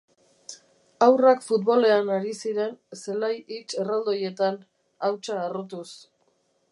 [1.07, 4.61] Haurrak futbolean ari ziren zelai hits erraldoietan,
[5.11, 5.89] hautsa harrotuz.